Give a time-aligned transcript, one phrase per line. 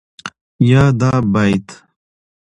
[0.69, 1.67] يا دا بيت